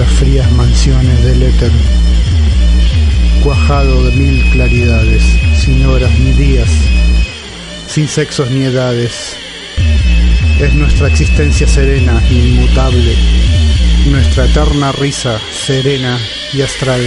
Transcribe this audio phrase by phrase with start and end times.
[0.00, 1.70] las frías mansiones del éter,
[3.44, 5.22] cuajado de mil claridades,
[5.54, 6.70] sin horas ni días,
[7.86, 9.36] sin sexos ni edades.
[10.58, 13.14] Es nuestra existencia serena, inmutable,
[14.06, 16.18] nuestra eterna risa serena
[16.54, 17.02] y astral.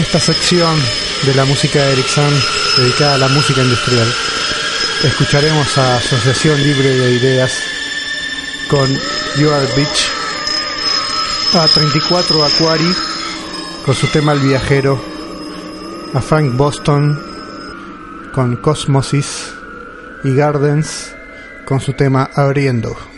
[0.00, 0.74] Esta sección
[1.26, 2.32] de la música de Ericsson
[2.78, 4.06] dedicada a la música industrial,
[5.04, 7.52] escucharemos a Asociación Libre de Ideas
[8.68, 8.88] con
[9.36, 10.08] You Are Beach,
[11.54, 12.94] a 34 Aquari
[13.84, 15.02] con su tema El Viajero,
[16.14, 17.22] a Frank Boston
[18.32, 19.52] con Cosmosis
[20.24, 21.14] y Gardens
[21.66, 23.09] con su tema Abriendo.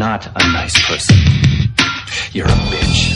[0.00, 1.14] not a nice person.
[2.32, 3.14] You're a bitch.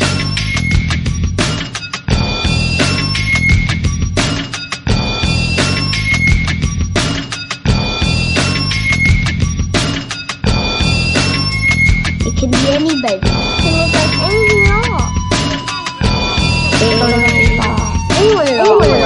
[12.38, 13.14] could be anybody.
[13.14, 13.22] It
[13.62, 15.08] can look like anything at all.
[16.82, 17.80] Anyone at all.
[18.18, 19.03] Anyone at all.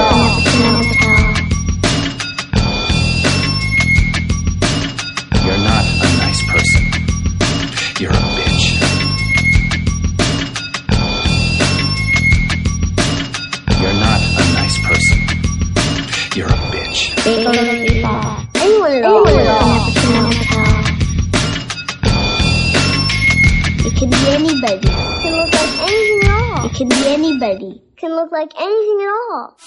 [24.63, 24.87] anybody.
[25.21, 26.65] Can look like anything at all.
[26.65, 27.81] It can be anybody.
[27.97, 29.57] Can look like anything at all.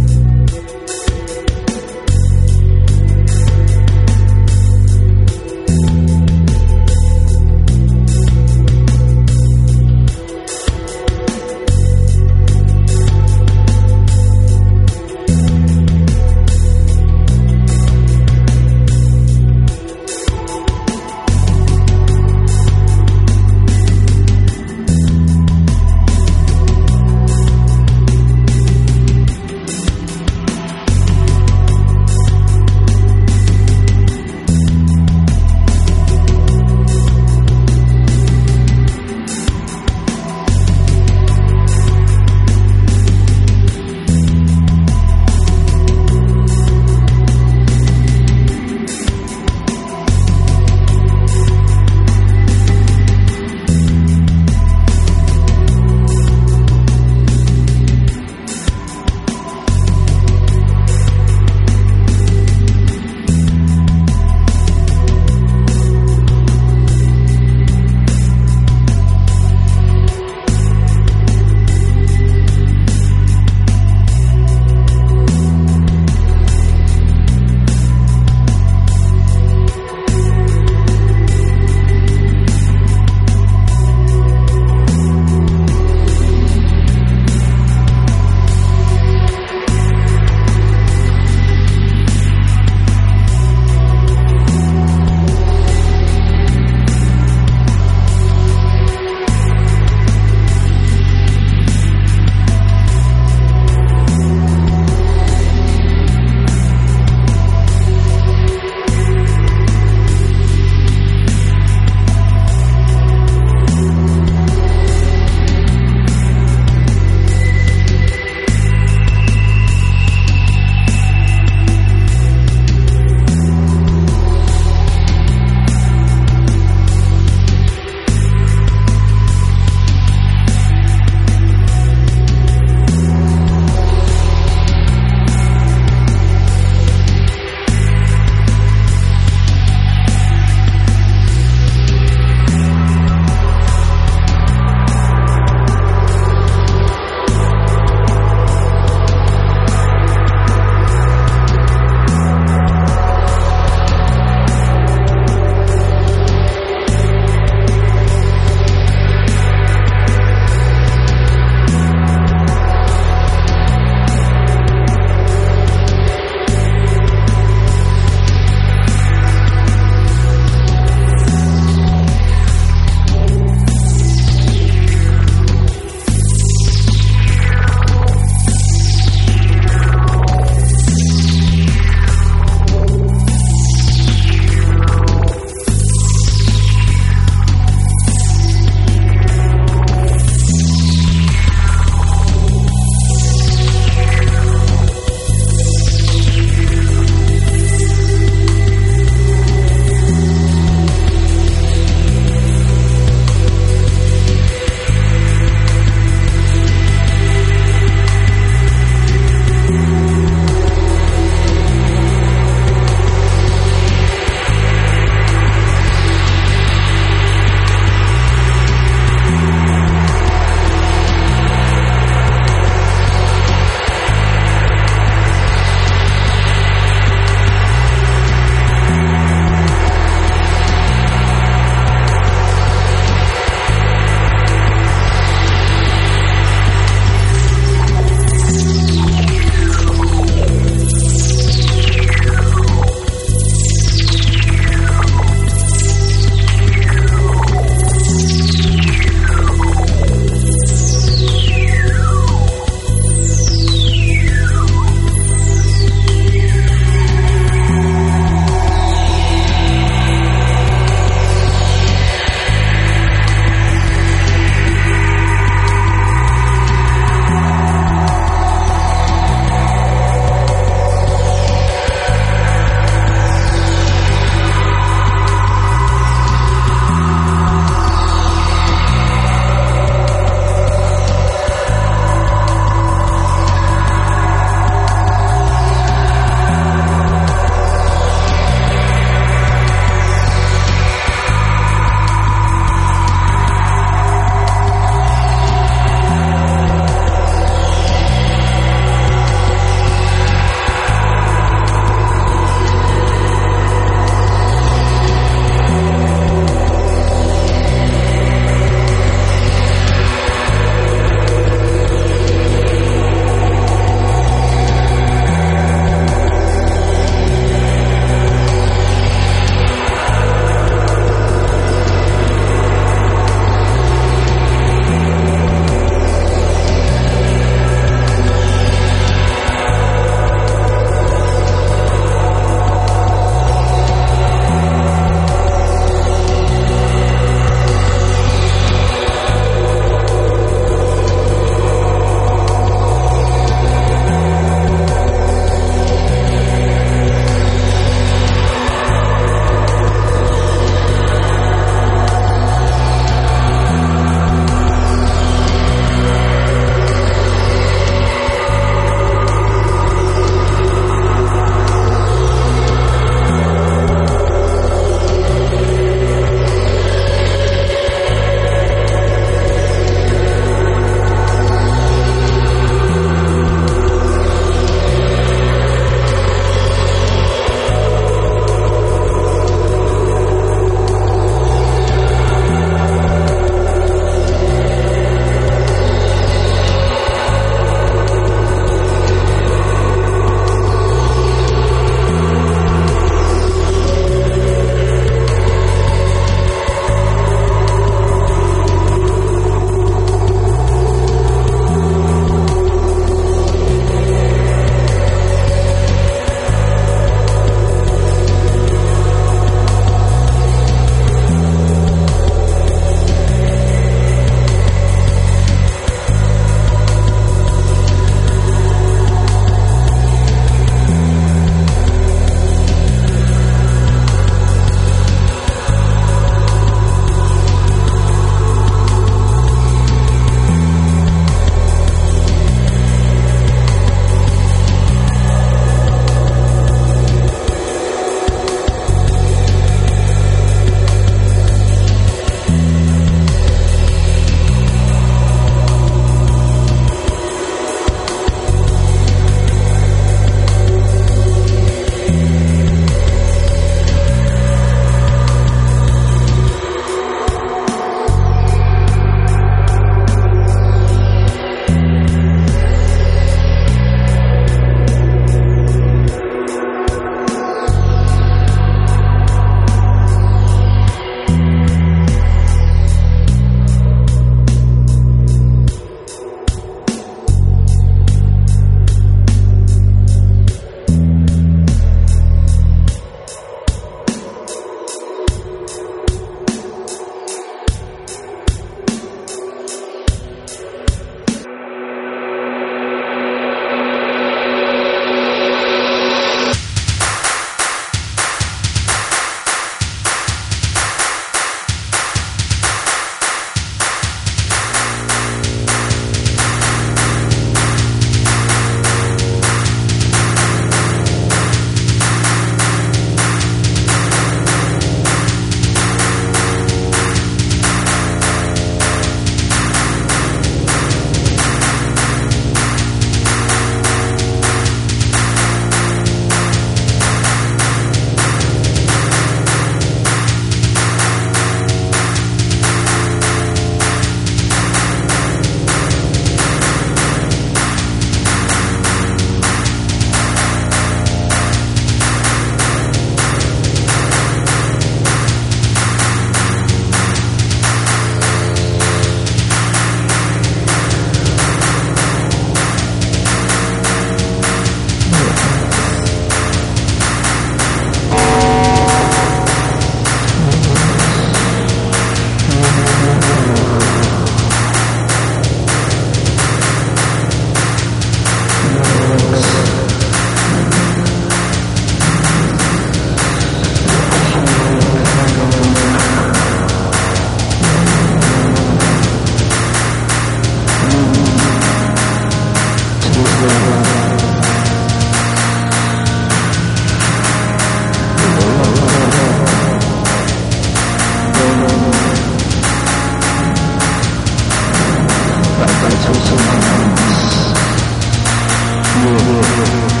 [599.03, 600.00] world.